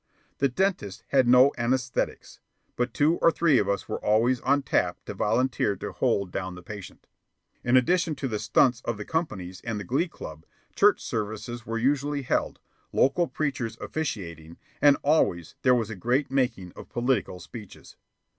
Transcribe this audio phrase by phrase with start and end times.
[0.39, 2.39] The Dentist had no anaesthetics,
[2.75, 6.55] but two or three of us were always on tap to volunteer to hold down
[6.55, 7.05] the patient.
[7.63, 10.43] In addition to the stunts of the companies and the glee club,
[10.75, 12.57] church services were usually held,
[12.91, 17.95] local preachers officiating, and always there was a great making of political speeches.